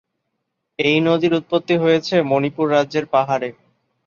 এই 0.79 0.97
নদীর 0.99 1.33
উৎপত্তি 1.33 1.75
হয়েছে 1.77 2.15
মণিপুর 2.23 2.65
রাজ্যের 2.71 3.05
পাহাড়ে। 3.05 3.49